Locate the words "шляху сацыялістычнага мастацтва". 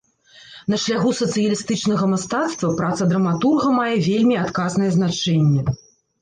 0.83-2.71